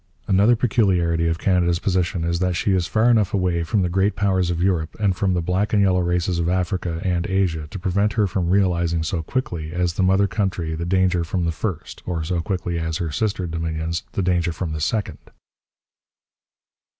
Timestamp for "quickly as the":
9.21-10.01